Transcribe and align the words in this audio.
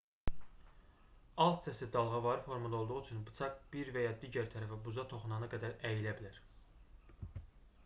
alt 1.43 1.59
hissəsi 1.59 1.87
dalğavari 1.95 2.43
formada 2.47 2.79
olduğu 2.79 2.97
üçün 3.03 3.21
bıçaq 3.29 3.61
bir 3.77 3.93
və 3.99 4.07
ya 4.07 4.15
digər 4.25 4.51
tərəfə 4.57 4.81
buza 4.89 5.07
toxunana 5.15 5.53
qədər 5.55 5.79
əyilə 5.93 6.17
bilər 6.23 6.43